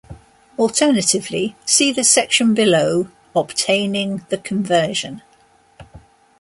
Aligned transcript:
Alternatively, 0.57 1.55
see 1.63 1.91
the 1.91 2.03
section 2.03 2.55
below: 2.55 3.07
"Obtaining 3.35 4.25
the 4.29 4.37
conversion". 4.39 5.21